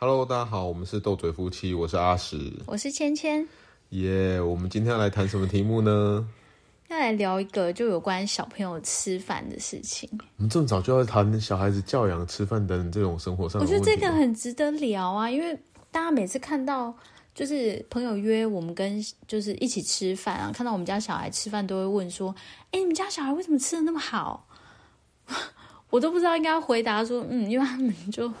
[0.00, 3.44] Hello，大家好，我们是斗嘴夫妻，我是阿石，我是芊芊。
[3.88, 6.24] 耶，yeah, 我们今天要来谈什么题目呢？
[6.86, 10.08] 要来聊一个就有关小朋友吃饭的事情。
[10.36, 13.60] 我们这么早就要谈小孩子教养、吃饭等等这种生活上。
[13.60, 15.52] 我觉得这个很值得聊啊，因为
[15.90, 16.94] 大家每次看到
[17.34, 22.32] 就是朋友约我们跟就是一起吃饭啊，看到我们家小孩吃饭都会问说
[22.70, 24.46] ：“哎，你们家小孩为什么吃的那么好？”
[25.90, 28.32] 我都不知道应该要回答说：“嗯，因为他们就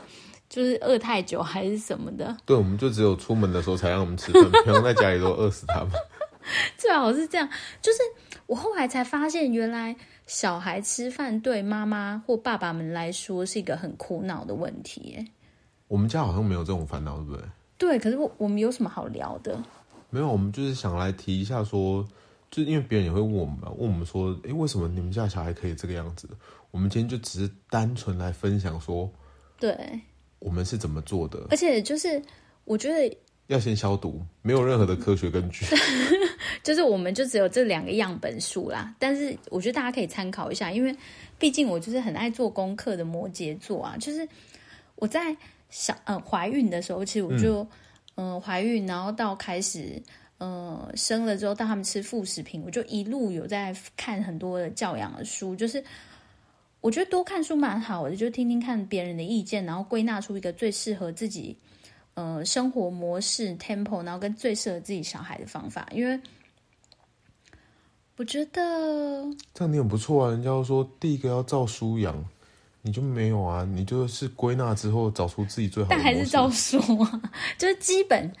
[0.48, 5.90] 就是饿太久还是什么的。”对，我们就只有出门的时候才让我们吃饭， 平常在家里都饿死他们。
[6.78, 7.48] 最好是这样，
[7.82, 7.98] 就是
[8.46, 9.94] 我后来才发现，原来
[10.26, 15.00] 小孩吃饭对妈妈或爸爸们来说是一个很苦恼的问题。
[15.02, 15.26] 耶，
[15.88, 17.44] 我们家好像没有这种烦恼，对不对？
[17.76, 19.62] 对，可是我我们有什么好聊的？
[20.08, 22.08] 没有，我们就是想来提一下说，说
[22.50, 26.26] 就是因为别人也会问我们嘛，问我们说，诶，为什么你们家小孩可以这个样子？
[26.70, 29.10] 我们今天就只是单纯来分享说，
[29.60, 30.00] 对，
[30.38, 32.20] 我们是怎么做的，而且就是
[32.64, 33.16] 我觉得。
[33.48, 35.64] 要先消毒，没有任何的科学根据。
[36.62, 40.94] 就是我们就只有这两个样本数啦，但是我觉得大家可以参考一下，因为
[41.38, 43.96] 毕竟我就是很爱做功课的摩羯座啊。
[43.98, 44.28] 就是
[44.96, 45.34] 我在
[45.70, 47.66] 小嗯怀孕的时候，其实我就
[48.16, 49.94] 嗯怀孕，然后到开始
[50.40, 55.56] 嗯生了之后，到他们吃副食品，我就一路有在看很多的教养的书。
[55.56, 55.82] 就是
[56.80, 61.56] 我觉得多看书蛮好的，就听听看别人的意见，然后归纳出一个最适合自己。
[62.14, 66.20] 呃，生活模式 tempo，然后跟最适合自己小孩的方法，因为
[68.16, 69.22] 我觉得
[69.54, 70.32] 这样你很不错啊。
[70.32, 72.24] 人家说第一个要照书养，
[72.82, 73.64] 你就没有啊？
[73.64, 77.22] 你就是归纳之后找出自己最好的，但还是照书啊，
[77.56, 78.32] 就是基本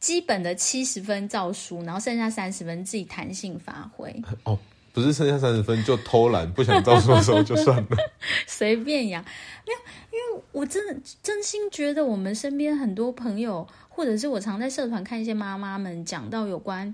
[0.00, 4.12] 基本的七十分照书，然后剩下三十分自己弹性发挥。
[4.42, 4.58] 哦，
[4.92, 7.96] 不是剩下三十分就偷懒，不想照书的时候就算了，
[8.46, 9.22] 随便养，
[9.66, 9.78] 没有。
[10.10, 16.92] 因为我真的真心觉得，我们身边很多朋友，或者是我常在社团看一些妈妈们讲到有关，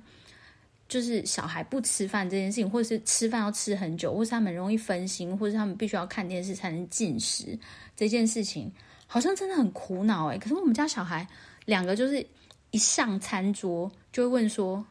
[0.87, 7.59] 就是小孩不吃饭这件事情，或者是吃饭要吃很久，或是他们容易分心，或是他们必须要看电视才能进食
[7.97, 8.71] 这件事情，
[9.07, 10.37] 好像真的很苦恼哎。
[10.37, 11.27] 可是我们家小孩
[11.65, 12.25] 两个就是
[12.71, 14.85] 一上餐桌就会问说。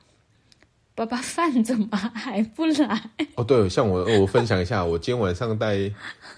[0.95, 3.09] 爸爸饭怎么还不来？
[3.35, 5.77] 哦，对，像我，我分享一下，我今天晚上带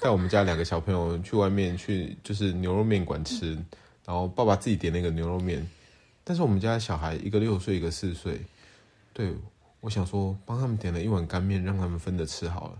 [0.01, 3.51] 带我们家两个小朋友去外面去，就是牛肉面馆吃，
[4.03, 5.65] 然后爸爸自己点那个牛肉面，
[6.23, 8.41] 但是我们家小孩一个六岁，一个四岁，
[9.13, 9.31] 对，
[9.79, 12.73] 我想说帮他们点了一碗干面，让他们分着吃好了。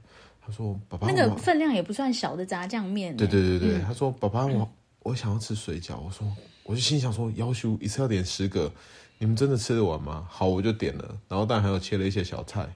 [0.43, 4.67] 他说：“爸爸，那个分量也不算小的炸酱面。”对对对对，嗯、他说：“爸爸，我
[5.03, 6.25] 我想要吃水饺。”我说
[6.63, 8.71] ：“我就心想说，要求一次要点十个。”
[9.19, 10.25] 你们真的吃得完吗？
[10.29, 12.67] 好，我就点了，然后当然还有切了一些小菜。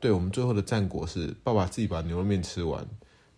[0.00, 2.86] 对，我们最后的战果是爸爸自己把牛肉面吃完，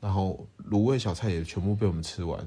[0.00, 2.38] 然后卤味小菜也全部被我们吃完，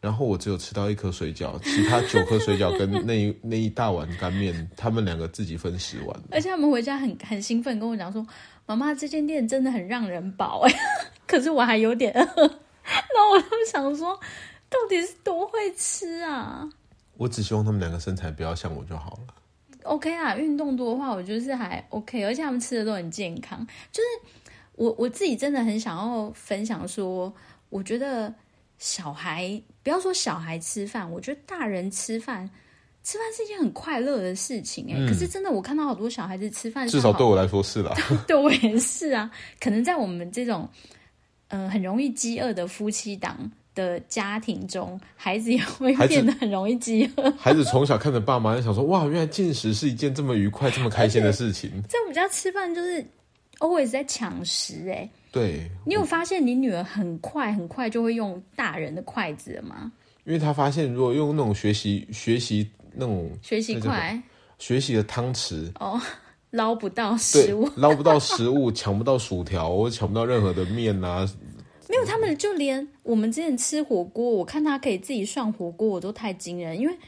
[0.00, 6.20] 然后我只有吃到一颗水饺，其他九颗水饺跟 那一那一大碗干面，他们两个自己分食完。
[6.30, 8.26] 而且他们回家很很兴奋，跟我讲说
[8.66, 10.74] ：“妈妈，这间店真的很让人饱哎。
[11.28, 12.48] ”可是我还有点饿，然
[13.22, 14.18] 后我就想说，
[14.68, 16.68] 到底是多会吃啊？
[17.16, 19.34] 我只希望他们两个身材不要像我就好了。
[19.84, 23.64] OK 啊，运动多的话，我觉得是还 OK，而且他们吃的都很健康。
[23.92, 24.30] 就是
[24.74, 27.32] 我我自己真的很想要分享说，
[27.68, 28.34] 我觉得
[28.78, 32.50] 小孩不要说小孩吃饭，我觉得大人吃饭，
[33.04, 34.96] 吃饭是一件很快乐的事情哎。
[34.98, 37.94] 嗯、可是真的，我看到好多小孩子吃饭，至少对我来说是啦。
[38.26, 39.30] 对我也是啊。
[39.60, 40.68] 可能在我们这种
[41.48, 47.30] 嗯、呃、很容易饥饿的夫妻档的家庭中，孩子也会变得很容易饥饿。
[47.38, 51.70] 孩子从小看着爸妈，就想说：“哇，原来进食是一件这么愉快、这么开心的事情。
[51.88, 53.04] ”在我们家吃饭就是
[53.58, 55.70] always 在抢食，哎，对。
[55.84, 59.92] 你有发现你女儿很快很快就会用大人的筷子了吗？
[60.24, 64.20] 因为她发现，如果用那种学习学习那种学习筷、
[64.58, 66.00] 学习的汤匙，哦，
[66.50, 71.28] 捞不到食物，捞不到食物，抢不到薯条，抢不到任何的面啊。
[71.88, 76.78] 没有，他们就连我们之前吃火锅，我看他可以自己涮火锅，我都太惊人。
[76.78, 76.98] 因为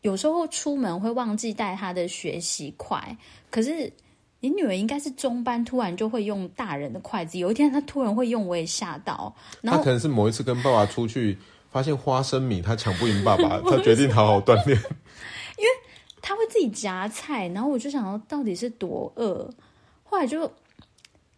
[0.00, 3.16] 有时候出门会忘记带他的学习筷，
[3.50, 3.92] 可是
[4.40, 7.38] 你女儿应该是中班，突然就会用大人的筷子。
[7.38, 9.34] 有一天她突然会用，我也吓到。
[9.60, 11.36] 然后他可能是某一次跟爸爸出去，
[11.70, 14.78] 发现花生米她抢不赢爸爸，她决定好好锻炼。
[15.58, 15.70] 因为
[16.22, 19.50] 他会自己夹菜，然后我就想到到底是多饿，
[20.04, 20.50] 后来就。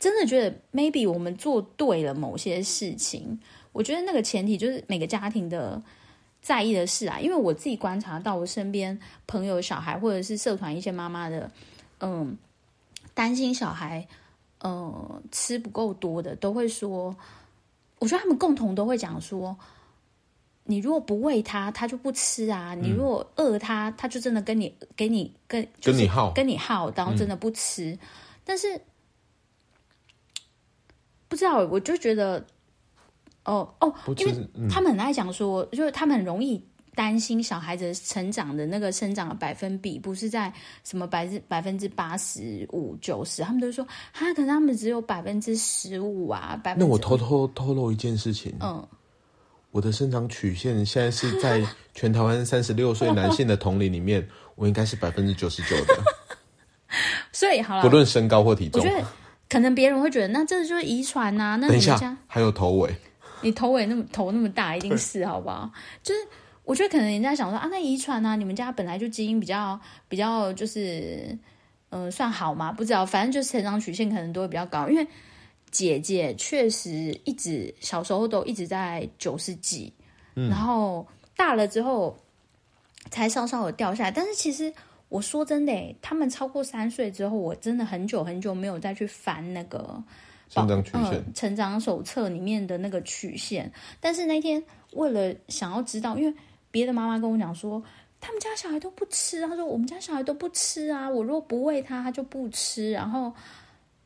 [0.00, 3.38] 真的觉得 maybe 我们做对了某些事情，
[3.70, 5.80] 我觉得那个前提就是每个家庭的
[6.40, 7.20] 在意的事啊。
[7.20, 11.50] 因为我自己观察到，我身边朋友小孩或者是社团一些妈妈的，
[12.00, 12.36] 嗯，
[13.12, 14.08] 担心小孩，
[14.64, 17.14] 嗯，吃不够多的，都会说，
[17.98, 19.54] 我觉得他们共同都会讲说，
[20.64, 22.74] 你如果不喂他，他就不吃啊。
[22.74, 27.98] 你如果饿他，他就真的跟你给你跟跟你耗跟你耗，然后真的不吃。
[28.44, 28.80] 但是
[31.30, 32.44] 不知道，我就觉得，
[33.46, 34.34] 哦哦，因为
[34.68, 36.62] 他们很爱讲说，就是他们很容易。
[36.92, 40.52] 担心小孩子成长的那个生长的百分比不是在
[40.84, 43.82] 什么百分百分之八十五九十，他们都说
[44.12, 46.60] 哈，可是他们只有百分之十五啊。
[46.62, 48.86] 百分，那我偷偷透露一件事情，嗯，
[49.70, 55.94] 我的生长曲线现在是在全台湾三十六岁男性的同龄里面，我应该是百分之九十九的。
[57.32, 59.06] 所以好了，不论身高或体重，我觉得
[59.50, 61.58] 可能别人会觉得那这就是遗传呐。
[61.60, 62.90] 那等一下还有头尾，
[63.42, 65.70] 你头尾那么头那么大，一定是好不好？
[66.02, 66.20] 就是。
[66.62, 71.36] 我觉得可能人家想说啊，那遗传啊，你们家本来就基因比较比较就是，
[71.88, 72.70] 嗯、呃，算好嘛？
[72.70, 74.88] 不知道，反正就是成长曲线可能都会比较高。
[74.88, 75.04] 因为
[75.72, 76.88] 姐姐确实
[77.24, 79.92] 一直小时候都一直在九十几，
[80.36, 81.04] 嗯，然后
[81.34, 82.16] 大了之后
[83.10, 84.10] 才稍稍有掉下来。
[84.12, 84.72] 但是其实
[85.10, 90.02] 我说真的，他们超过三岁之后，我真的很久很久没有再去翻那个
[90.48, 93.70] 成长曲线、嗯、成长手册里面的那个曲线。
[94.00, 94.62] 但是那天
[94.92, 96.34] 为了想要知道，因为
[96.70, 97.82] 别的妈妈跟我讲说，
[98.20, 99.42] 他们家小孩都不吃。
[99.46, 102.92] 他说我们家小孩都不吃啊，我如果不喂他，他就不吃。
[102.92, 103.32] 然后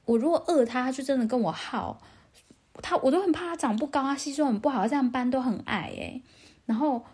[0.06, 2.00] 我如果饿他，他就真的跟我耗。
[2.82, 6.20] 他我都很怕他长不高，他吸收很不好，这样班都很矮哎。
[6.66, 7.04] 然后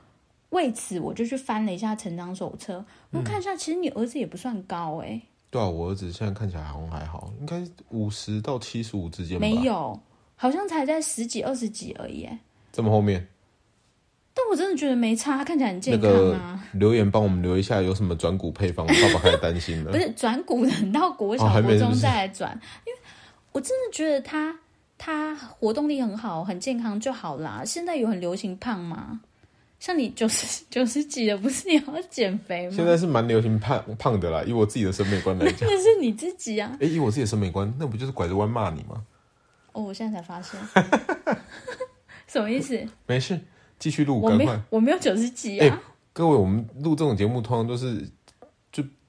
[0.50, 5.20] 为此，我就去翻了一下成长手册，我看一下，其实你儿子也不算高哎。
[5.50, 9.40] 对啊，我儿子现在看起来好像还好，应该五十到七十五之间吧。
[9.40, 9.98] 没有，
[10.36, 12.28] 好像才在十几、二十几而已。
[12.72, 13.26] 这么后面？
[14.32, 16.14] 但我真的觉得没差，他看起来很健康啊。
[16.14, 18.86] 那个、留言帮我们留一下，有什么转股配方？
[18.86, 19.90] 爸爸开始担心了。
[19.92, 22.52] 不是转股，等到国小、国中再来转，
[22.86, 22.98] 因为
[23.50, 24.56] 我真的觉得他
[24.96, 27.62] 他活动力很好，很健康就好啦。
[27.64, 29.20] 现在有很流行胖吗？
[29.80, 32.72] 像你九十 九十几的，不是你要减肥吗？
[32.76, 34.44] 现在是蛮流行胖胖的啦。
[34.46, 36.70] 以我自己的审美观来讲， 那是你自己啊。
[36.74, 39.02] 哎、欸，以我自己的审美观，那不就是拐着弯骂你吗？
[39.72, 40.60] 哦，我现在才发现，
[42.28, 42.86] 什么意思？
[43.06, 43.40] 没事。
[43.78, 45.78] 继续录，我没有，我没有九十几啊、欸！
[46.12, 48.19] 各位，我们录这种节目通常都是就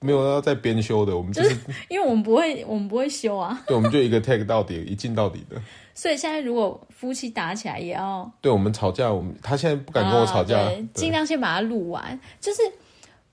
[0.02, 3.64] 没有要再编修的，我们就是、就是、因为我们不会，我们不会修啊。
[3.68, 5.62] 对，我们就一个 take 到底，一镜到底的。
[5.94, 12.20] 所以现在如果夫妻打起来，也要对我们吵架，我们他现在不敢跟我吵架，啊、尽量先把它录完。
[12.40, 12.62] 就是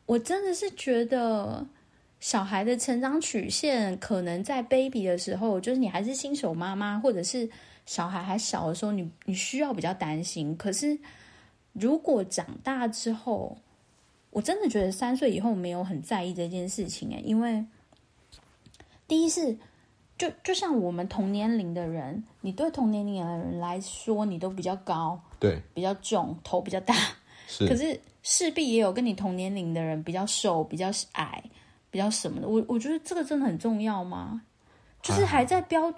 [0.06, 1.66] 我真的是觉得
[2.20, 7.48] 小孩的成长曲线，可能在 baby 的时候，就是你还是新手妈妈，或者是
[7.86, 10.56] 小孩还小的时候，你你需要比较担心。
[10.56, 10.98] 可是。
[11.74, 13.56] 如果长大之后，
[14.30, 17.64] 我真的觉得三岁以后没有很在意这件事情诶，因为
[19.06, 19.56] 第一是，
[20.16, 26.94] 就就像我们同年龄的人，你对同年龄的人来说，你都比较高，对，比较重，头比较大，
[27.46, 27.66] 是。
[27.66, 31.42] 可是势必也有跟你同年龄的人比较瘦、比较矮、
[31.90, 32.48] 比较什么的。
[32.48, 34.42] 我我觉得这个真的很重要吗？
[35.00, 35.90] 就是还在标，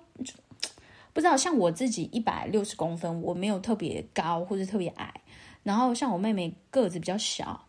[1.12, 1.37] 不知道。
[1.37, 5.12] 像我自己一百六十公分，我没有特别高或者特别矮。
[5.62, 7.67] 然后像我妹妹个子比较小，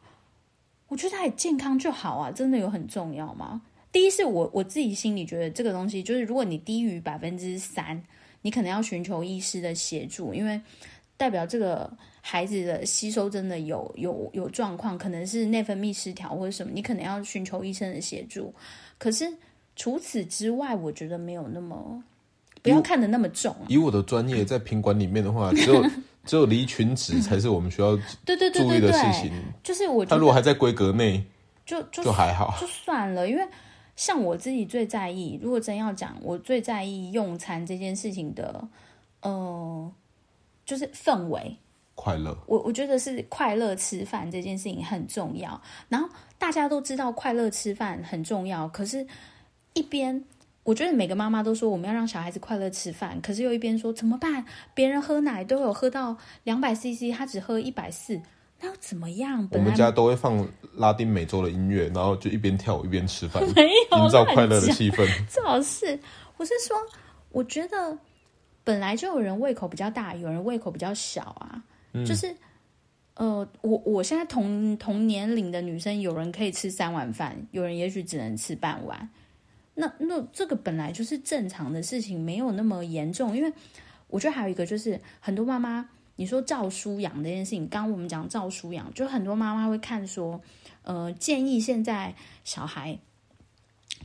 [0.92, 3.62] 我觉得他也健康就好啊，真的有很重要吗？
[3.94, 8.04] 第一是我我自己心里觉得这个东西，就是如果你低于百分之三，
[8.42, 10.60] 你可能要寻求医师的协助，因为
[11.16, 11.90] 代表这个
[12.20, 18.54] 孩子的吸收真的有有有状况，可能是内分泌失调或者什么，你可能要寻求医生的协助。
[18.98, 19.25] 可是
[19.77, 22.04] 除此之外，我觉得没有那么
[22.62, 23.63] 不要看得那么重啊。
[23.70, 25.82] 以我的专业在品管里面的话，只有。
[26.25, 29.32] 只有离群值才是我们需要对对注意的事情。
[29.63, 31.24] 就是我，他如果还在规格内，
[31.66, 33.28] 就就就还好，就算了。
[33.28, 33.48] 因为
[33.96, 38.68] 像我自己最在意，如果真要讲，我最在意用餐这件事情的，
[39.22, 39.92] 嗯、呃，
[40.66, 41.58] 就是氛围
[41.96, 42.38] 快乐。
[42.46, 45.60] 我我觉得是快乐吃饭这件事情很重要。
[45.90, 49.06] 然后大家都知道快乐吃饭很重要，可是，
[49.74, 50.24] 一边。
[50.63, 54.46] 我觉得每个妈妈都说我们要让小孩子快乐吃饭，可是又一边说怎么办？
[54.75, 58.22] 别人喝奶都有喝到两百 CC，他只喝一百四，
[58.60, 59.48] 那又怎么样？
[59.51, 65.08] 我们家都会放拉丁美洲的音乐，然后就一边跳舞一边吃饭， 营造快乐的气氛。
[65.27, 66.00] 最好是，
[66.38, 66.77] 我是说，
[67.32, 67.98] 我觉得
[68.63, 71.63] 本来就有人胃口比较大，有人胃口比较小啊。
[71.94, 72.34] 嗯、就是，
[73.15, 79.10] 呃，我我现在同同年龄的女生，有人可以吃三碗饭，有人也许只能吃半碗。
[79.82, 83.36] 那那这个本来就是正常的事情，没有那么严重。
[83.36, 83.52] 因为
[84.08, 90.40] 我觉得还有一个就是，很多妈妈你说照书养这件事情，刚刚我们讲照书养，就很多妈妈会看说，
[90.84, 93.00] 呃，建议现在小孩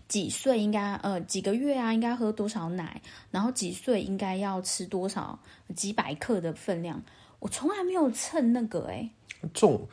[0.09, 5.39] 几岁应该呃几个月啊，应该喝多少奶，然后几岁应该要吃多少
[5.75, 7.03] 几百克的分量。
[7.39, 9.11] 我从来没有称那个哎、欸。
[9.43, 9.87] 这种，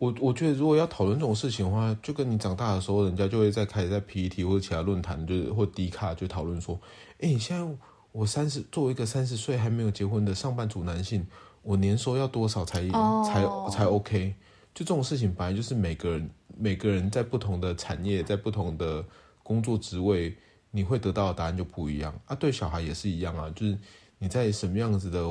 [0.00, 6.80] 我我觉得如果要讨论这种事情的话，就跟你长大的时候，人家就会在开始在 PTT 或者其他论坛，就是或 D 卡就讨论说，
[7.18, 7.76] 哎、欸，现在
[8.10, 11.26] 我三十，作为一个三十岁还没有结婚的上班族男性，
[11.60, 13.26] 我年收要多少才、oh.
[13.26, 14.34] 才才 OK？
[14.74, 19.04] 就这种事情，本来就是每个人每个人在不同的产业，在不同的
[19.42, 20.34] 工作职位，
[20.70, 22.34] 你会得到的答案就不一样啊。
[22.34, 23.78] 对小孩也是一样啊，就是
[24.18, 25.22] 你在什么样子的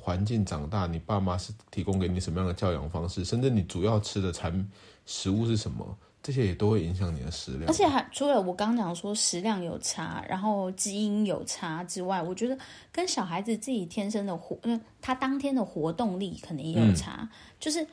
[0.00, 4.68] 环境长大，你爸妈是提供给你什么样的教养方式，甚至你主要吃的产
[5.04, 7.66] 食物是什么，这些也都会影响你的食量。
[7.66, 12.56] 而且还除了我刚刚讲说食量有差，然后基因有差之外，我觉得
[12.90, 14.58] 跟小孩子自己天生的活，
[15.02, 17.28] 他当天的活动力可能也有差，嗯、
[17.58, 17.86] 就是。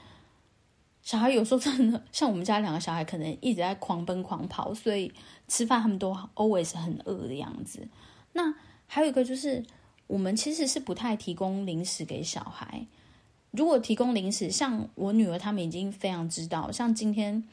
[1.04, 5.10] 小孩有时候真的像我们家两个小孩，可能一直在狂奔狂跑，所以
[5.48, 7.88] 吃饭他们都 always 很饿的样子。
[8.34, 8.54] 那
[8.88, 9.64] 还有一个就是，
[10.08, 12.86] 我们其实是不太提供零食给小孩。
[13.52, 17.44] 如果提供零食，像我女儿他们已经非常知道，像今天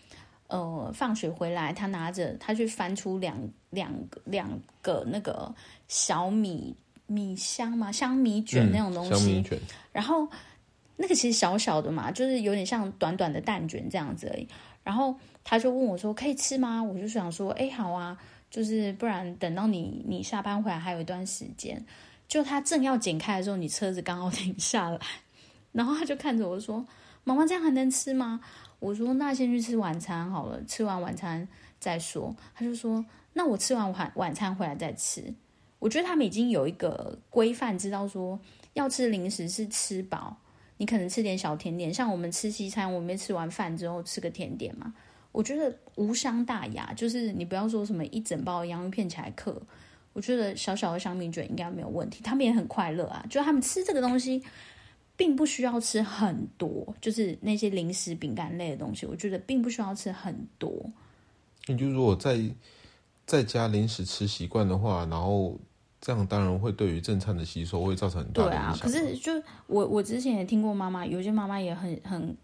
[0.48, 3.36] 呃放学回来，她拿着她去翻出两
[3.70, 3.92] 两
[4.24, 4.48] 两
[4.80, 5.54] 个那个
[5.88, 6.74] 小米
[7.06, 9.60] 米香嘛，香米卷那种东西，嗯、
[9.92, 10.28] 然后。
[10.96, 14.46] 那个其实小小的嘛，就是有点像短短的蛋卷这样子而已。
[14.84, 18.16] 然后她就问我说：“可以吃吗？”我就想说：“哎，好啊，
[18.48, 21.84] 就是不然等到你你下班回来还有一段时间。”
[22.34, 24.98] 就他正要剪开的时候，你车子刚好停下来，
[25.70, 26.84] 然后他就看着我说
[27.22, 28.40] ：“妈妈，这样还能吃吗？”
[28.80, 31.46] 我说：“那先去吃晚餐好了，吃完晚餐
[31.78, 35.32] 再说。”他就说：“那我吃完晚晚餐回来再吃。”
[35.78, 38.36] 我觉得他们已经有一个规范，知道说
[38.72, 40.36] 要吃零食是吃饱。
[40.76, 44.92] 你可能吃点小甜点，像我们吃西餐，我们吃完饭之后吃个甜点嘛，
[45.30, 46.92] 我觉得无伤大雅。
[46.96, 49.62] 就是你不要说什么一整包洋芋片起来嗑，
[50.14, 52.22] 我觉得小小的香米卷应该没有问题。
[52.22, 54.42] 他们也很快乐啊，就他们吃这个东西，
[55.14, 60.72] 并不需要吃很多，就是那些零食、饼干类的东西，我觉得并不需要吃很多。
[61.66, 62.40] 你就如果在
[63.26, 65.58] 在家零食吃习惯的话，然后。
[66.06, 68.76] 这样当然会对于正餐的吸收会造成很大的影响。
[68.76, 69.32] 对啊，可是就
[69.66, 72.36] 我我之前也听过妈妈，有些妈妈也很很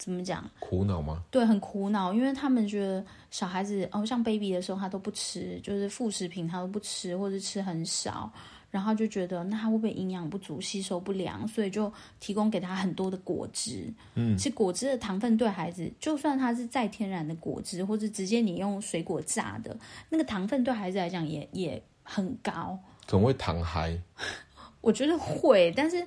[0.00, 0.42] 怎么讲？
[0.58, 1.22] 苦恼吗？
[1.30, 8.32] 对，很苦恼，因为他们觉得小孩子哦，像 baby 的时候他都不吃，就是副食品他都不吃，或者吃很少，
[8.70, 13.92] 然后就觉得那他会不会营养不足、吸收不良，所以就提供给他很多的果汁。
[14.14, 19.76] 嗯，其实果汁的糖分对孩子，就算它是再天然的果汁，或者直接你用水果榨的，
[20.08, 22.78] 那个糖分对孩子来讲也也很高。
[23.06, 23.94] 总会糖嗨，
[24.80, 26.06] 我觉得会，但是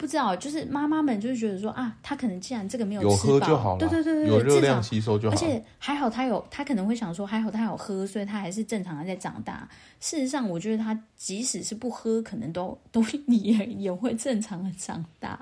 [0.00, 9.68] 不知道，就是妈妈们就是觉得说啊，他可能既然这个没有吃饱，有喝就好了，对对对对，有热量吸收就好，而且还好他有，他可能会想说还好他有喝，所以他还是正常的在长大。
[10.00, 15.38] 事实上，我觉得他即使是不喝，可能都都也也会正常的长大。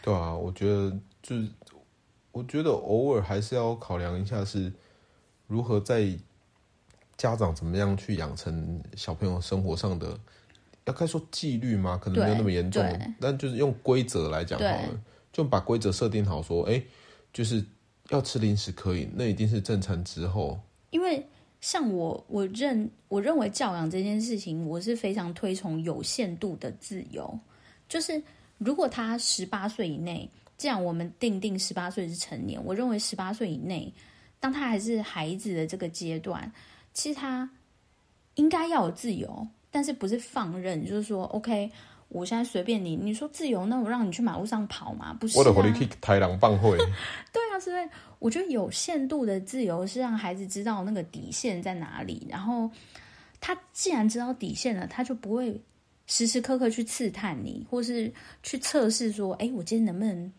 [0.00, 0.90] 对啊，我觉得
[1.22, 1.48] 就是，
[2.32, 4.72] 我觉得偶尔还是要考量一下是
[5.46, 6.18] 如何在。
[7.16, 10.18] 家长怎么样去养成小朋友生活上的，
[10.84, 11.98] 要该说纪律吗？
[12.02, 12.82] 可能没有那么严重，
[13.20, 15.00] 但就是用规则来讲好了，
[15.32, 16.86] 就把规则设定好，说，哎、欸，
[17.32, 17.64] 就是
[18.08, 20.58] 要吃零食可以，那一定是正餐之后。
[20.90, 21.24] 因为
[21.60, 27.38] 像我，我认我认为教养这件事情，我是非常推崇有限度的自由。
[27.88, 28.20] 就是
[28.58, 33.92] 如果他十八岁以内，既然我们定定十八岁是成年，我认为十八岁以内，
[34.40, 36.50] 当他还是孩子的这个阶段。
[36.92, 37.48] 其实他
[38.34, 41.70] 应该要有自由，但是不是放任，就是说，OK，
[42.08, 45.14] 我现在随便你，你说自由，那我让你去马路上跑嘛？
[45.14, 46.76] 不是、啊，我的火力可以豺狼棒会。
[47.32, 52.70] 对啊，所以我觉得有限度的自由是让孩子知道那个底线在哪里，然后
[53.40, 55.60] 他既然知道底线了，他就不会
[56.06, 58.12] 时时刻刻去刺探你，或是
[58.42, 60.32] 去测试说，哎，我今天能不能，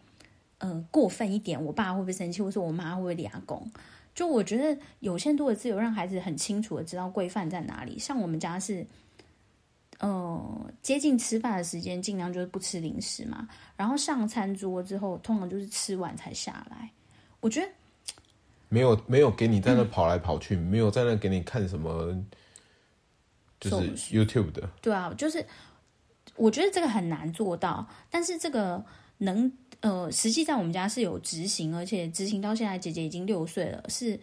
[0.58, 3.66] 呃，过分一点，我爸会不会生气，或者我妈会不会俩公？
[4.14, 7.98] 就我觉得有限度的自由，让孩子很清楚的知道规范在哪里。
[7.98, 8.86] 像我们家是，
[10.02, 13.48] 呃，接近吃饭的时间，尽量就是不吃零食嘛。
[13.78, 16.92] 然后上餐桌之后，通常就是吃完才下来。
[17.40, 17.68] 我觉得
[18.68, 22.14] 没有没有给你在那跑来跑去，嗯、没有在那给你看什么，
[23.60, 24.70] 就是 YouTube 的。
[24.82, 25.46] 对啊，就是
[26.36, 28.84] 我觉得这个很难做到，但是这个
[29.18, 29.52] 能。
[29.82, 34.20] 呃，实际在我们家是有执行，而且执行到现在，姐姐已经六岁了，是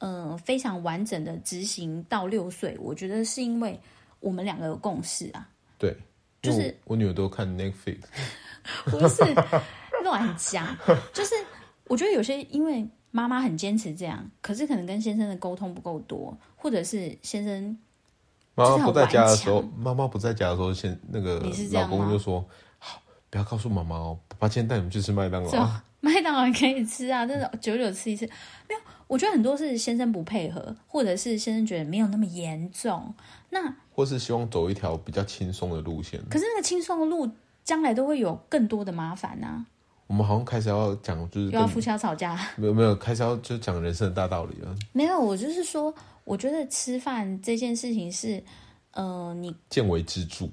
[0.00, 2.76] 呃非常完整的执行到六岁。
[2.78, 3.80] 我觉得是因为
[4.20, 5.48] 我们两个有共识啊。
[5.78, 5.96] 对，
[6.42, 8.00] 就是我，我女儿都看 Netflix，
[8.86, 9.22] 不是
[10.02, 10.76] 乱讲，
[11.12, 11.34] 就是
[11.84, 17.78] 我觉得有些因为妈妈很坚持这样，可是可能跟先生的沟通不够多，或者是先生
[18.54, 21.40] 妈妈不在家的时候，妈妈不在家的时候，先那个
[21.72, 22.44] 老公就说。
[22.80, 25.50] 好不要告诉妈妈哦，爸爸今天带你们去吃麦当劳。
[26.00, 28.24] 麦当劳可以吃啊，但是久久吃一次
[28.66, 28.80] 没有。
[29.06, 33.14] 我觉得很多是先生不配合，或者是先生觉得没有那么严重，
[33.50, 36.20] 那或是希望走一条比较轻松的路线。
[36.30, 37.28] 可是那个轻松的路，
[37.64, 39.66] 将来都会有更多的麻烦呢、啊。
[40.06, 44.72] 我们好像开始要讲，就是又要夫妻要吵架，没有没有，开始要就讲人生的大道理了。
[44.92, 48.40] 没有，我就是说，我觉得吃饭这件事情是，
[48.92, 50.48] 呃，你见微知著。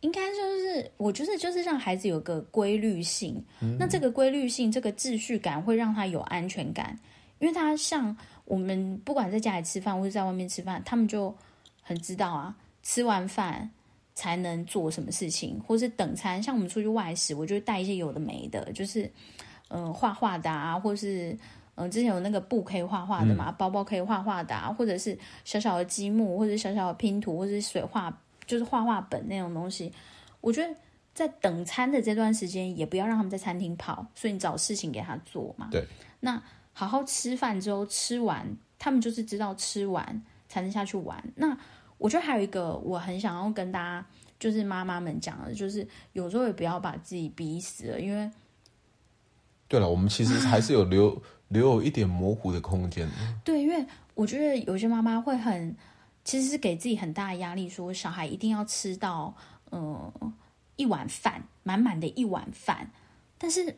[0.00, 3.44] 应该就是，我觉得就是让孩子有个规律性。
[3.60, 6.98] 嗯、那这个规律性，这个秩序感，会让他有安全感。
[7.40, 8.16] 因为他像
[8.46, 11.36] 我们，不管在家里吃饭，或者在外面吃饭，他们就
[11.90, 12.54] 很知道啊，
[12.84, 13.68] 吃完饭
[14.14, 16.40] 才能做什么事情，或是等餐。
[16.40, 19.02] 像我们出去外食，我就会带一些有的没的，就是
[19.68, 21.32] 嗯、呃，画画的啊，或是
[21.74, 28.16] 嗯、呃，之前有那个布可以画画的嘛，嗯、包包可以画画的啊，或者是小小的积木，或者小小的拼图，或者是水画。
[28.46, 29.92] 就是画画本那种东西，
[30.40, 30.74] 我觉得
[31.14, 35.68] 在等餐的这段时间，也不要让他们在餐厅跑，所以你找事情给他做嘛。
[35.70, 35.86] 对，
[36.18, 36.42] 那
[36.72, 38.44] 好好吃饭之后，吃完
[38.76, 41.22] 他们就是知道吃完才能下去玩。
[41.36, 41.56] 那
[42.00, 44.06] 我觉得还有一个我很想要跟大家，
[44.38, 48.28] 就是妈妈们讲的，就是有时候也不要把自己逼死了，因为
[49.68, 53.08] 对了，我们其实还是有留留有一点模糊的空间。
[53.44, 55.76] 对，因为我觉得有些妈妈会很。
[56.22, 59.34] 其实是给自己很大的压力，说小孩一定要吃到
[59.72, 60.12] 嗯
[60.76, 62.90] 一碗饭，满满的一碗饭。
[63.38, 63.74] 但是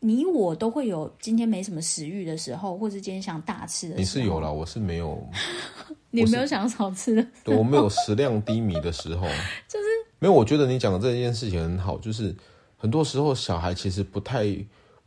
[0.00, 3.98] 你我都会有今天没什么食欲的时候，或是今天想大吃的时候。
[3.98, 5.26] 你是有啦，我是没有。
[6.10, 7.26] 你没有想少吃的？
[7.44, 9.26] 对，我没有食量低迷的时候，
[9.68, 9.84] 就是
[10.18, 10.32] 没有。
[10.32, 12.34] 我觉得你讲的这件事情很好，就是
[12.76, 14.46] 很多时候小孩其实不太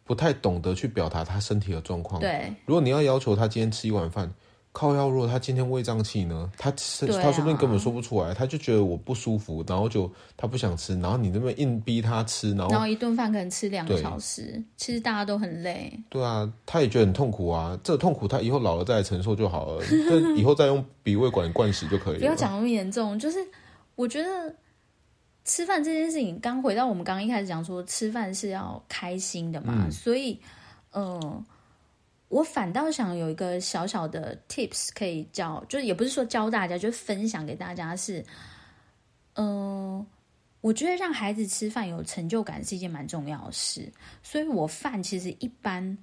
[0.03, 2.19] 不太懂得去表达他身体的状况。
[2.21, 4.31] 对，如果你要要求他今天吃一碗饭。
[4.71, 6.49] 靠腰，如果他今天胃胀气呢？
[6.55, 15.91] 他吃，啊、他说不定根本说不出来，他就觉得我不舒服，然后就他不想吃，然后你那边硬逼他吃，然后然后一顿饭可能吃两个小时，其实大家都很累。
[16.07, 19.83] 对啊，他也觉得很痛苦啊，这个痛苦他以后老了再来承受就好了，
[20.37, 22.19] 以后再用鼻胃管灌食就可以了。
[22.19, 23.39] 不要讲那么严重，就是
[23.95, 24.55] 我觉得
[25.45, 30.39] 吃饭这件事情，刚回到我们刚刚一开始讲说，吃饭是要开心的嘛，嗯、所以
[30.91, 31.03] 嗯。
[31.19, 31.43] 呃
[32.29, 38.23] 我反倒想有一个小小的 tips 可以教，就是也不是说教大家，就是分享给大家是，
[39.33, 39.47] 嗯、
[39.97, 40.05] 呃，
[40.61, 45.97] 我觉得让孩子吃饭有成就感是一件蛮重要的事，所以我饭其实一般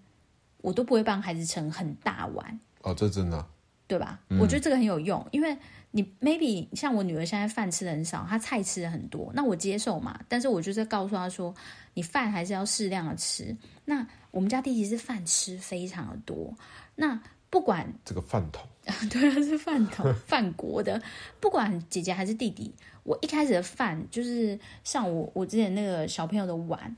[0.62, 2.60] 我都不会帮孩子盛很大碗。
[2.82, 3.46] 哦，这真的，
[3.86, 4.20] 对吧？
[4.28, 5.56] 嗯、我觉得这个很有用，因为
[5.92, 11.54] 你 maybe 像我女儿现在饭吃的很少，她菜吃的很多，那我接受嘛，但是我就是告诉她说，
[11.94, 13.56] 你饭还是要适量的吃。
[13.84, 14.04] 那
[14.36, 16.54] 我们家弟弟是饭吃非常的多，
[16.94, 17.18] 那
[17.48, 18.68] 不管这个饭桶，
[19.08, 20.14] 对啊，是饭桶。
[20.26, 21.00] 饭国的，
[21.40, 22.70] 不管姐姐还是弟弟，
[23.02, 26.94] 我一开始的饭就是像我我之前那个小朋友的碗，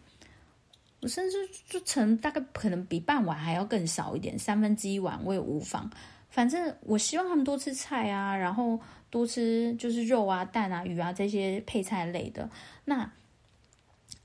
[1.01, 1.37] 我甚至
[1.69, 5.89] 就盛大概可能比半碗还要更少一点，三分之一碗我也无妨，
[6.31, 12.51] 反正我希望他们多吃菜啊，然后多吃就是肉啊、蛋啊、鱼啊这些配菜类的，
[12.85, 13.09] 那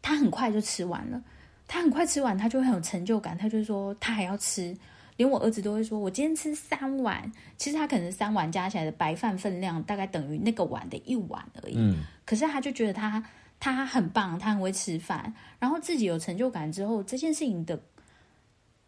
[0.01, 1.21] 他很快就吃完了。
[1.67, 3.37] 他很快吃完，他就会很有成就感。
[3.37, 4.75] 他就说他还要吃，
[5.17, 11.75] 连我儿子都会说：“我今天吃三碗。”其实他可能三碗加起来的白饭分量大概等于那个碗的一碗而已。
[11.77, 13.23] 嗯，可是他就觉得他
[13.59, 17.79] 他很棒，他很会吃饭，然后自己有成就感之后，这件事情的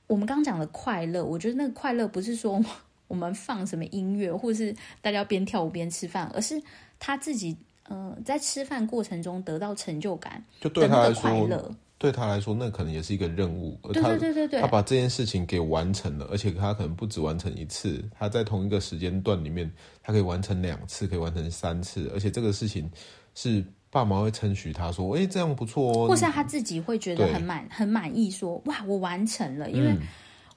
[0.07, 2.61] 我们刚刚讲的快乐，我觉得那个快乐不是说
[3.07, 6.61] 我们放什么音乐，或是大家边跳舞边吃饭，而是
[6.99, 7.55] 他自己
[7.87, 11.71] 呃在吃饭过程中得到成就感，就对他来说快乐。
[12.05, 19.71] 对他来说，那可能也是一个任务，而他对对对对，他把这件事情给完成了，而且他可能不止完成一次，他在同一个时间段里面，
[20.03, 22.87] 他可以完成两次，可以完成三次，而且这个事情
[23.33, 29.97] 是爸妈会称许他说：“哎，这样不错哦。”或是他自己会觉得很满很满意，说：“哇，我完成了。”因为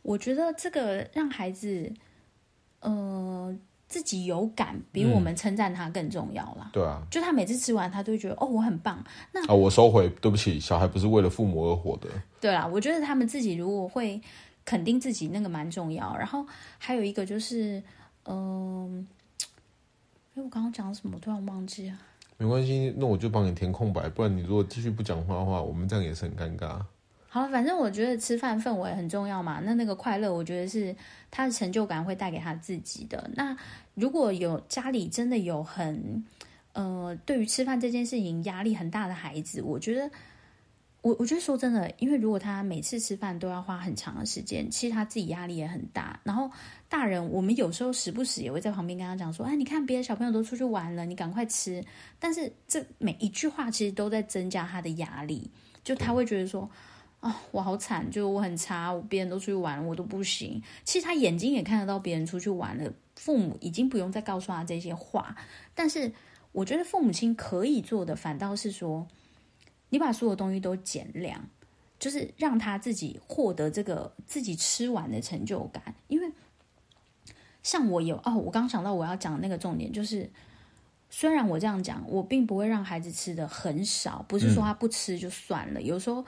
[0.03, 1.91] 我觉得这个让孩子，
[2.81, 3.57] 嗯、呃。
[3.89, 6.67] 自己有感比我们称赞他更重要啦。
[6.67, 9.03] 嗯、对啊，就他每次吃完，他都会觉得哦，我很棒。
[9.33, 12.09] 那啊，我收回，对不起，小孩不是为了父母而活的。
[12.41, 14.21] 对啦，我觉得他们自己如果会
[14.65, 16.15] 肯定自己，那个蛮重要。
[16.17, 16.45] 然后
[16.77, 17.83] 还有一个就是，
[18.27, 19.09] 嗯，
[20.35, 21.15] 哎，我刚刚讲什么？
[21.17, 21.97] 我突然忘记了。
[22.37, 24.09] 没关系，那我就帮你填空白。
[24.11, 26.81] 不然你如果继续不讲话的话，我们这样也是很尴尬。
[27.29, 29.61] 好，反正我觉得吃饭氛围很重要嘛。
[29.63, 30.97] 那那个快乐，我觉得是
[31.31, 33.31] 他的成就感会带给他自己的。
[33.35, 33.57] 那
[33.95, 36.25] 如果有家里真的有很
[36.73, 40.11] 呃，对于吃饭这件事情压力很大的孩子，我觉得
[41.03, 46.19] 我我觉得说真的，因为如果他每次吃饭都要花很长的时间，其实他自己压力也很大。
[46.25, 46.51] 然后
[46.89, 51.85] 大人，我们有时候时不时也会在旁边跟他讲说：“哎，你看别的小朋友都出去玩了，你赶快吃。”
[52.19, 55.51] 但是这每一句话其实都在增加他的压力，
[55.85, 56.71] 就他会觉得说
[57.21, 65.37] ：“啊、哦，我好惨，就我很差，我别人都出去玩，我都不行。”其实他眼睛也看得到别人出去玩了，父母已经不用再告诉他这些话。
[65.75, 66.13] 但是
[66.53, 69.07] 我觉得父母亲可以做的，反倒是说。
[69.91, 71.49] 你把所有东西都减量，
[71.99, 75.95] 就是让他自己获得这个自己吃完的成就感。
[76.09, 76.31] 因为
[77.63, 80.31] 像我有哦，我刚想到我要讲的那个重点，就是
[81.09, 85.81] 虽然我这样讲，我并不会让孩子吃的很少，不是说他不吃就算了。
[85.81, 86.23] 嗯、有时候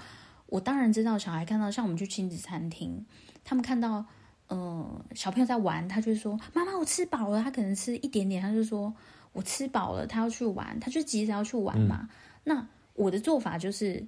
[0.51, 3.07] 我当然知道，小孩看到像我们去亲子餐厅，
[3.43, 4.05] 他们看到
[4.49, 8.93] 嗯、呃、小朋友在玩，他就说：“妈妈，我吃饱了。”他可能吃一点点，他就说
[9.33, 12.01] ：“我吃饱了。”他要去玩，他就急着要去玩嘛。
[12.03, 12.09] 嗯、
[12.45, 14.05] 那我的做法就是，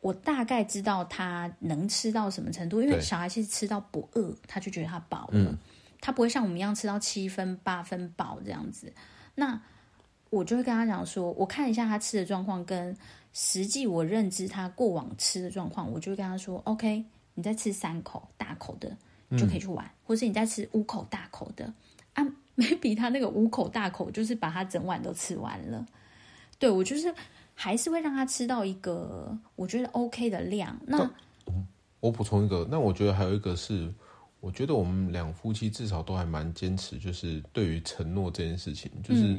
[0.00, 5.58] 我大概知道他能吃到什么程度，因为小孩其实吃到不饿，他就觉得他饱了，嗯、
[6.00, 8.90] 他不会像我们一样吃到七分八分饱这样子。
[9.34, 9.60] 那
[10.30, 12.96] 我就会跟他讲说，我看一下他吃的状况跟
[13.32, 18.96] 实际我认知他过往吃的状况，我就会跟他说：“OK，你再吃三口大口的
[19.38, 21.72] 就可以去玩，嗯、或是你再吃五口大口的
[22.14, 22.24] 啊
[22.56, 25.86] ，maybe 他那个五口大口就是把他整碗都吃完了。
[26.58, 27.14] 对”对我就是。
[27.52, 30.74] 还是会让他吃到一个我觉得 OK 的量。
[30.86, 31.10] 那
[32.00, 33.92] 我补充一个，那我觉得还有一个是，
[34.40, 39.36] 我觉得我们两夫妻至少都还蛮坚持，就是对于承诺这件事情，就是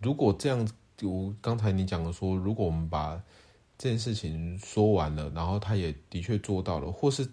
[0.00, 0.68] 如果这样，
[1.02, 3.20] 我刚才你讲的说，如果我们把
[3.76, 7.28] 这件事情说完了，然后他也的确做到了，或是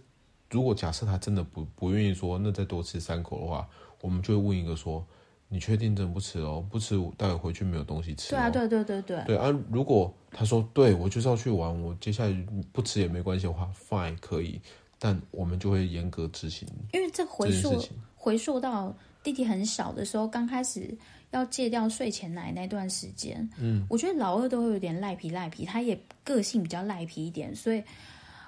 [0.49, 3.67] 如果假设他真的不不愿意说，那再多吃三口的话，
[4.01, 5.05] 我们就会问一个说。
[5.53, 6.65] 你确定真的不吃哦？
[6.71, 8.29] 不吃，待会回去没有东西吃。
[8.29, 9.21] 对啊，对对对对。
[9.25, 14.61] 对啊，如果他说对我就是要去玩，我接下来不吃也没关系的话，fine 可以，
[14.97, 16.65] 但我们就会严格执行。
[16.93, 17.77] 因为这回溯
[18.15, 20.97] 回溯到弟弟很小的时候，刚开始
[21.31, 27.83] 要戒掉睡前奶那段时间，嗯，我觉得老二都会有点赖皮赖皮，他也个性比较赖皮一点，所以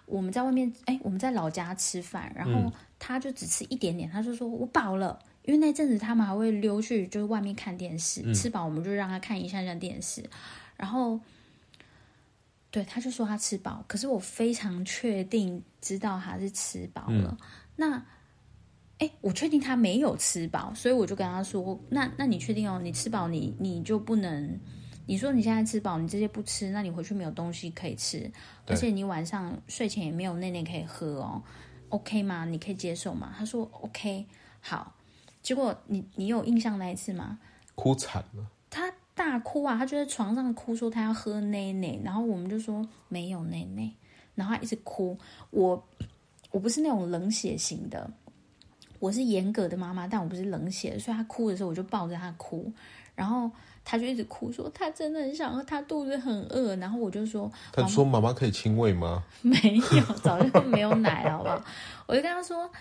[0.05, 5.19] 我们在外面，哎，我们在老家吃饭，然后他就只吃一点点，他就说我饱了。
[5.43, 10.23] 因为那阵子他们还会溜去就是外面看电视，嗯、吃饱我们就让他看一下下电视，
[10.77, 11.19] 然后
[12.71, 17.37] 对他就说他吃饱，可是我非常确定知道他是吃饱了。
[17.41, 18.05] 嗯、那
[19.03, 22.79] 哎，我确定他没有吃饱，所以我就跟他说：“那那你确定哦？
[22.81, 24.57] 你吃饱你你就不能？
[25.05, 28.31] 你说你现在吃饱，你这些不吃，那你回去没有东西可以吃，
[28.65, 31.43] 而且你晚上睡前也没有内内可以喝哦
[31.89, 32.45] ，OK 吗？
[32.45, 34.25] 你可以接受吗？”他说：“OK，
[34.61, 34.95] 好。”
[35.43, 37.37] 结果你你有印象那一次吗？
[37.75, 39.77] 哭惨了，他大哭啊！
[39.77, 43.91] 他就在床上哭，说他要喝奶奶，然后我们就说没有奶奶，
[44.35, 45.17] 然后他一直哭。
[45.49, 45.85] 我
[46.51, 48.09] 我不是那种冷血型的，
[49.03, 52.71] 我是严格的妈妈，但我不是冷血，所以他哭的时候我就抱着他哭，
[53.15, 53.51] 然后
[53.83, 59.21] 他就一直哭，说他真的很想喝，他肚子很饿，然后我就说，他说妈妈可以亲喂吗？
[59.43, 61.61] 没有，早就没有奶了，好不好？
[62.07, 62.71] 我就跟他说。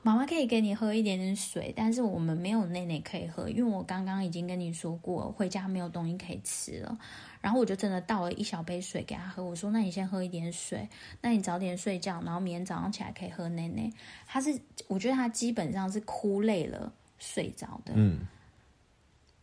[0.00, 6.98] 妈妈可以给你喝一点点水，但是我们没有奶奶可以喝，因为我刚刚已经跟你说过，回家没有东西可以吃了。
[7.40, 10.88] 然后我就真的倒了一小杯水给他喝，我说：“那你先喝一点水，
[11.20, 13.90] 那你早点睡觉，然后明天早上起来可以喝奶奶。”
[14.26, 17.92] 他是，我觉得他基本上是哭累了睡着的。
[17.94, 18.20] 嗯。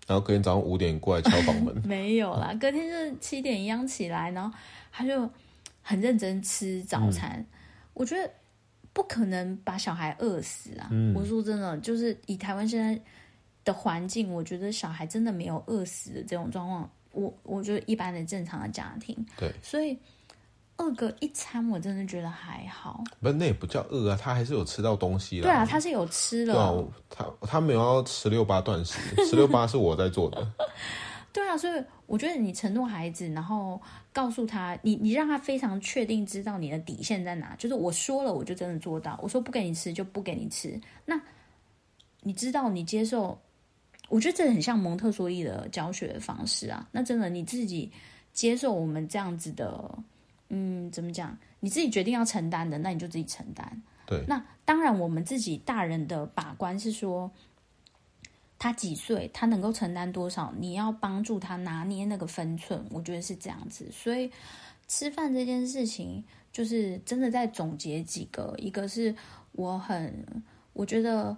[0.08, 4.58] 然后隔天早上五点过来敲房门， 没有啦，隔天就是七点一样起来，然后
[4.92, 5.30] 他就
[5.82, 7.32] 很认真吃早餐。
[7.40, 7.46] 嗯、
[7.94, 8.32] 我觉得。
[8.94, 10.88] 不可能把小孩饿死啊！
[10.90, 12.98] 嗯、我说真的，就是以台湾现在
[13.66, 16.90] 的环境，我觉得小孩真的没有饿死的这种状况。
[17.16, 19.98] 我我觉得一般的正常的家庭，对，所以
[20.78, 23.04] 饿个一餐，我真的觉得还好。
[23.22, 25.44] 不，那也不叫饿啊，他还是有吃到东西了。
[25.44, 26.62] 对啊，他是有吃了。
[26.62, 30.46] 啊、他他没有要十六八断食，十六八是我在做的。
[31.32, 33.82] 对啊，所以我觉得你承诺孩子，然后
[34.14, 39.20] 告诉他，你你让他非常确定知道你的底线在哪，就是我说了，我就真的做到。
[39.22, 40.80] 我说不给你吃，就不给你吃。
[41.06, 41.20] 那
[42.22, 43.38] 你知道，你接受，
[44.10, 46.88] 我觉得这很像蒙特梭利的教学的方式啊。
[46.92, 47.92] 那真的你自己
[48.34, 49.98] 接受我们这样子的，
[50.50, 51.38] 嗯，怎么讲？
[51.60, 53.82] 你自己决定要承担的，那你就自己承担。
[54.06, 54.24] 对。
[54.28, 57.32] 那当然，我们自己大人的把关是说。
[58.58, 59.30] 他几岁？
[59.34, 60.52] 他能够承担多少？
[60.58, 63.86] 你要帮助他拿捏那个分寸，我觉得是这样子。
[63.92, 64.32] 所以
[64.88, 68.56] 吃饭这件事情，就是真的在总结几个。
[68.58, 69.14] 一个是
[69.52, 70.26] 我很，
[70.72, 71.36] 我觉得，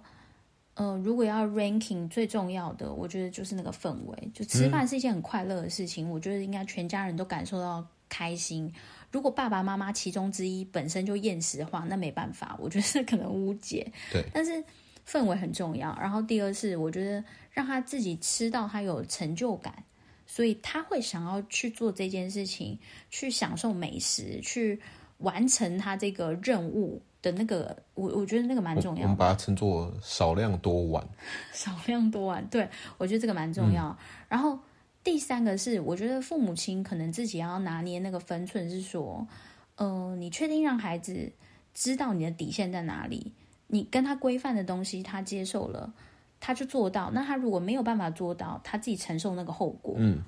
[0.78, 4.30] 呃，如果要 ranking 最重要的，我觉得就是那个氛围。
[4.32, 8.72] 就吃饭是一件很快乐的事情，嗯、我觉得应该全家人都感受到开心。
[9.10, 13.90] 如果爸爸妈妈其中之一本身就厌食的话，那没办法，我觉得可能无解。
[14.12, 14.62] 对，但是
[15.04, 15.98] 氛围很重要。
[16.00, 19.82] 然后第二是，我觉得让他自己吃到他有成就感，
[20.28, 22.78] 所以他会想要去做这件事情，
[23.10, 24.80] 去享受美食，去
[25.16, 27.76] 完成他这个任务的那个。
[27.94, 29.02] 我我觉得那个蛮重要的。
[29.02, 31.06] 我们把它称作少量多碗。
[31.52, 33.88] 少量多碗，对，我觉得这个蛮重要。
[33.88, 33.96] 嗯、
[34.28, 34.58] 然后。
[35.04, 39.26] 第三个是，我觉得父母亲可能自己要拿捏那个分寸，是说，
[39.76, 41.32] 呃，你确定让孩子
[41.72, 43.32] 知道你的底线在哪里？
[43.68, 45.90] 你跟他规范的东西，他接受了，
[46.40, 47.10] 他就做到。
[47.12, 49.94] 那他如果没有办法做到，他自己承受那个后果。
[49.96, 50.22] 嗯，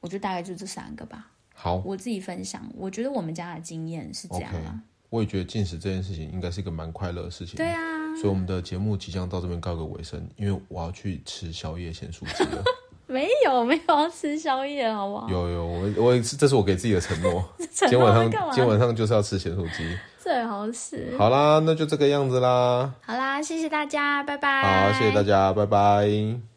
[0.00, 1.30] 我觉得大概就这三个吧。
[1.54, 4.80] 好，我自己分享，我觉得我们家的经验是这样啊。
[4.80, 4.97] Okay.
[5.10, 7.56] 我也觉得进食这件事情应该是一个蛮快乐的事情。
[7.56, 7.80] 对啊，
[8.16, 12.62] 所以我们的节目即将到这边告个尾声，因为我要去吃宵夜咸酥鸡了。
[13.10, 15.28] 没有没有要吃宵夜，好不好？
[15.30, 17.42] 有有，我我这是我给自己的承诺。
[17.72, 21.16] 今天晚上今天晚上就是要吃咸酥鸡， 最好是。
[21.16, 22.92] 好啦，那就这个样子啦。
[23.00, 24.90] 好啦，谢谢大家，拜拜。
[24.90, 26.38] 好，谢谢大家，拜拜。